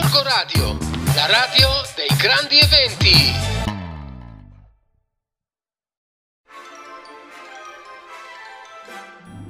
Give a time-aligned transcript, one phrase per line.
[0.00, 0.78] Gorgo Radio,
[1.16, 3.32] la radio dei grandi eventi.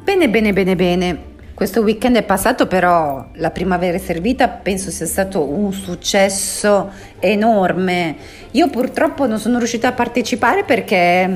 [0.05, 1.28] Bene, bene, bene, bene.
[1.59, 6.89] Questo weekend è passato, però la primavera è servita penso sia stato un successo
[7.19, 8.15] enorme.
[8.53, 11.29] Io purtroppo non sono riuscita a partecipare perché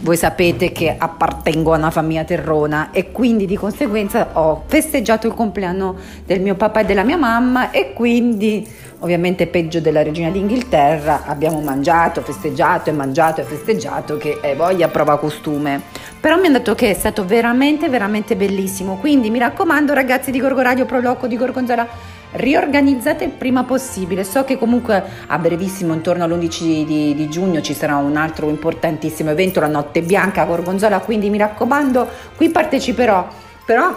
[0.00, 5.32] voi sapete che appartengo a una famiglia terrona e quindi di conseguenza ho festeggiato il
[5.32, 5.96] compleanno
[6.26, 11.60] del mio papà e della mia mamma e quindi ovviamente peggio della regina d'Inghilterra abbiamo
[11.60, 15.80] mangiato, festeggiato e mangiato e festeggiato che è voglia prova costume.
[16.24, 20.40] Però mi hanno detto che è stato veramente veramente bellissimo, quindi mi raccomando ragazzi di
[20.40, 21.86] Gorgo Radio Pro Loco di Gorgonzola
[22.30, 24.24] riorganizzate il prima possibile.
[24.24, 29.32] So che comunque a brevissimo, intorno all'11 di, di, giugno, ci sarà un altro importantissimo
[29.32, 33.28] evento, la Notte Bianca a Gorgonzola, quindi mi raccomando, qui parteciperò.
[33.66, 33.94] Però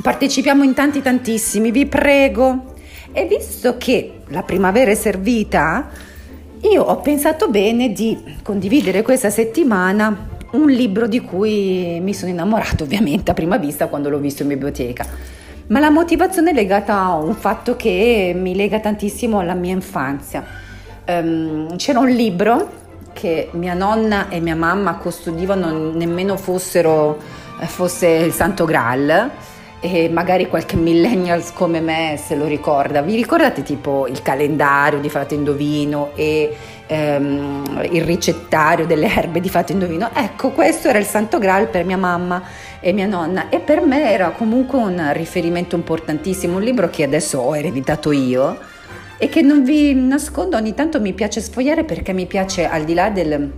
[0.00, 2.74] partecipiamo in tanti tantissimi, vi prego.
[3.10, 5.88] E visto che la primavera è servita,
[6.60, 12.84] io ho pensato bene di condividere questa settimana un libro di cui mi sono innamorato
[12.84, 15.06] ovviamente a prima vista quando l'ho visto in biblioteca
[15.68, 20.44] ma la motivazione è legata a un fatto che mi lega tantissimo alla mia infanzia.
[21.08, 27.18] Um, c'era un libro che mia nonna e mia mamma custodivano nemmeno fossero,
[27.60, 29.30] eh, fosse il Santo Graal
[29.86, 33.02] e magari qualche millennials come me se lo ricorda.
[33.02, 36.56] Vi ricordate tipo il calendario di Fate Indovino e
[36.86, 40.10] ehm, il ricettario delle erbe di Fate Indovino?
[40.12, 42.42] Ecco, questo era il Santo Graal per mia mamma
[42.80, 47.38] e mia nonna e per me era comunque un riferimento importantissimo, un libro che adesso
[47.38, 48.58] ho ereditato io
[49.18, 52.92] e che non vi nascondo, ogni tanto mi piace sfogliare perché mi piace al di
[52.92, 53.50] là del,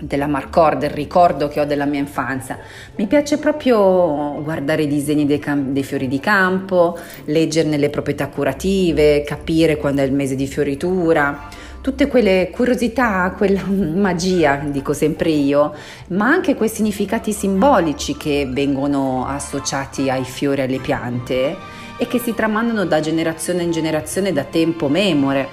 [0.00, 2.58] della marcor, del ricordo che ho della mia infanzia.
[2.96, 8.28] Mi piace proprio guardare i disegni dei, cam- dei, fiori di campo, leggerne le proprietà
[8.28, 11.48] curative, capire quando è il mese di fioritura
[11.84, 15.74] tutte quelle curiosità, quella magia, dico sempre io,
[16.08, 21.54] ma anche quei significati simbolici che vengono associati ai fiori e alle piante
[21.98, 25.46] e che si tramandano da generazione in generazione da tempo memore.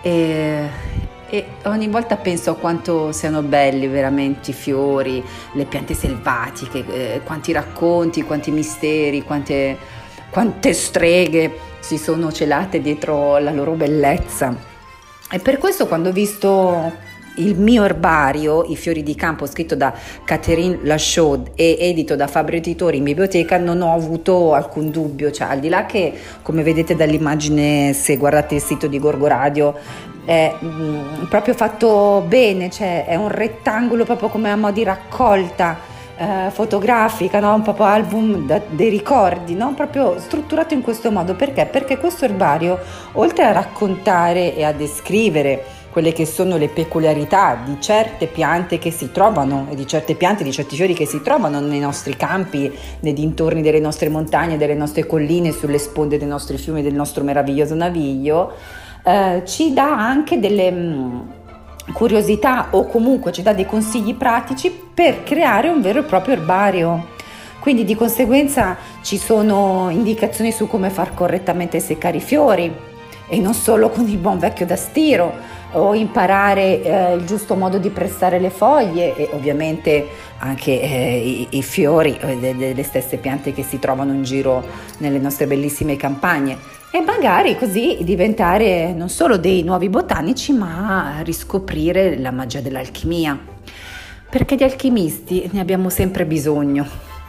[0.00, 0.83] E,
[1.34, 5.20] e ogni volta penso a quanto siano belli veramente i fiori,
[5.54, 9.76] le piante selvatiche, eh, quanti racconti, quanti misteri, quante,
[10.30, 14.56] quante streghe si sono celate dietro la loro bellezza.
[15.28, 16.92] E per questo quando ho visto
[17.38, 19.92] il mio erbario, I fiori di campo, scritto da
[20.24, 25.48] Catherine Lachaud e edito da Fabri Editori in biblioteca, non ho avuto alcun dubbio, cioè
[25.48, 26.12] al di là che,
[26.42, 29.74] come vedete dall'immagine, se guardate il sito di Gorgo Radio,
[30.24, 35.92] è mm, proprio fatto bene, cioè è un rettangolo proprio come a mo' di raccolta
[36.16, 37.54] eh, fotografica, no?
[37.54, 39.74] un po' album da, dei ricordi, no?
[39.74, 41.34] proprio strutturato in questo modo.
[41.34, 41.66] Perché?
[41.66, 42.78] Perché questo erbario,
[43.12, 48.90] oltre a raccontare e a descrivere quelle che sono le peculiarità di certe piante che
[48.90, 52.72] si trovano e di certe piante, di certi fiori che si trovano nei nostri campi,
[53.00, 57.22] nei dintorni delle nostre montagne, delle nostre colline, sulle sponde dei nostri fiumi, del nostro
[57.22, 58.54] meraviglioso naviglio,
[59.04, 61.20] eh, ci dà anche delle mm,
[61.92, 67.12] curiosità o comunque ci dà dei consigli pratici per creare un vero e proprio erbario.
[67.60, 72.74] Quindi di conseguenza ci sono indicazioni su come far correttamente seccare i fiori
[73.28, 75.32] e non solo con il buon vecchio da stiro
[75.74, 80.06] o imparare eh, il giusto modo di pressare le foglie e ovviamente
[80.38, 84.64] anche eh, i, i, fiori eh, delle stesse piante che si trovano in giro
[84.98, 86.56] nelle nostre bellissime campagne.
[86.90, 93.36] E magari così diventare non solo dei nuovi botanici ma riscoprire la magia dell'alchimia.
[94.30, 96.86] Perché di alchimisti ne abbiamo sempre bisogno.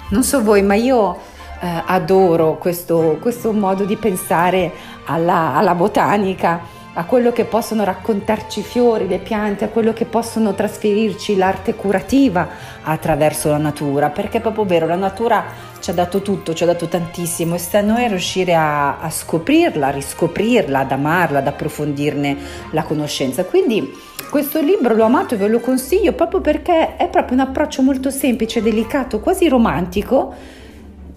[0.10, 1.18] Non so voi ma io
[1.62, 4.72] eh, adoro questo, questo, modo di pensare
[5.06, 6.62] alla, alla botanica
[6.98, 11.76] a quello che possono raccontarci i fiori, le piante, a quello che possono trasferirci l'arte
[11.76, 12.48] curativa
[12.84, 15.44] attraverso la natura, perché è proprio vero, la natura
[15.80, 19.10] ci ha dato tutto, ci ha dato tantissimo e sta a noi riuscire a, a
[19.10, 22.38] scoprirla, a riscoprirla, ad amarla, ad approfondirne
[22.72, 23.44] la conoscenza.
[23.44, 23.92] Quindi
[24.30, 28.10] questo libro l'ho amato e ve lo consiglio proprio perché è proprio un approccio molto
[28.10, 30.34] semplice, delicato, quasi romantico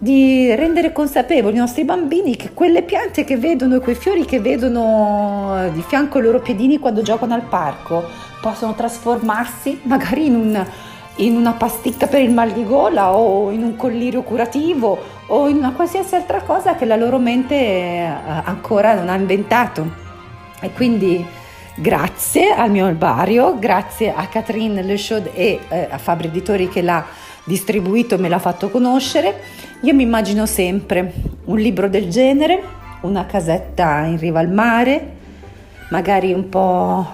[0.01, 4.39] di rendere consapevoli i nostri bambini che quelle piante che vedono e quei fiori che
[4.39, 8.05] vedono di fianco ai loro piedini quando giocano al parco
[8.41, 10.67] possono trasformarsi magari in, un,
[11.17, 15.57] in una pasticca per il mal di gola o in un collirio curativo o in
[15.57, 18.09] una qualsiasi altra cosa che la loro mente eh,
[18.45, 20.07] ancora non ha inventato.
[20.61, 21.25] E quindi
[21.75, 26.83] grazie al mio albario, grazie a Catherine Le Chaud e eh, a Fabri Editori che
[26.83, 27.05] l'ha
[27.45, 29.67] distribuito e me l'ha fatto conoscere.
[29.83, 31.13] Io mi immagino sempre
[31.45, 32.61] un libro del genere,
[33.03, 35.15] una casetta in riva al mare,
[35.91, 37.07] magari un po'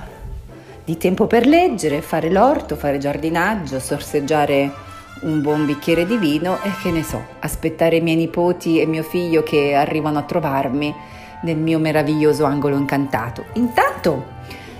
[0.82, 4.72] di tempo per leggere, fare l'orto, fare giardinaggio, sorseggiare
[5.24, 9.02] un buon bicchiere di vino e che ne so, aspettare i miei nipoti e mio
[9.02, 10.94] figlio che arrivano a trovarmi
[11.42, 13.44] nel mio meraviglioso angolo incantato.
[13.54, 14.24] Intanto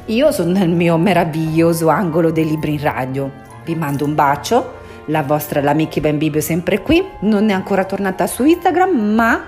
[0.07, 3.31] io sono nel mio meraviglioso angolo dei libri in radio.
[3.63, 8.27] Vi mando un bacio, la vostra l'amica Ben Bibio sempre qui, non è ancora tornata
[8.27, 9.45] su Instagram, ma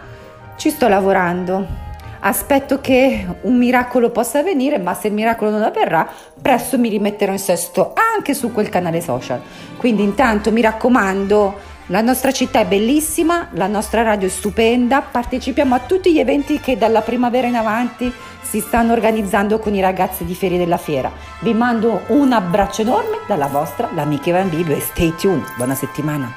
[0.57, 1.85] ci sto lavorando
[2.21, 6.09] aspetto che un miracolo possa avvenire, ma se il miracolo non avverrà,
[6.41, 9.41] presto mi rimetterò in sesto anche su quel canale social.
[9.77, 15.75] Quindi intanto mi raccomando, la nostra città è bellissima, la nostra radio è stupenda, partecipiamo
[15.75, 18.13] a tutti gli eventi che dalla primavera in avanti
[18.43, 21.13] si stanno organizzando con i ragazzi di Ferie della Fiera.
[21.41, 25.45] Vi mando un abbraccio enorme dalla vostra, l'amica Evan Bibbio e stay tuned.
[25.57, 26.33] Buona settimana.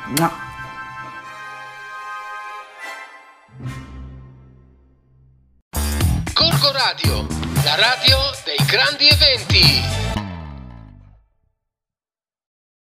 [6.33, 7.27] Gorgo Radio,
[7.63, 10.08] la radio dei grandi eventi.